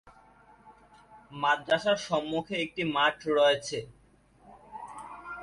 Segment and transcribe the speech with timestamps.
[1.31, 3.79] মাদ্রাসার সম্মুখে একটি মাঠ রয়েছে।